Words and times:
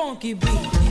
funky 0.00 0.32
beat. 0.32 0.89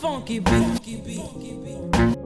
Funky 0.00 0.40
beat. 0.40 2.17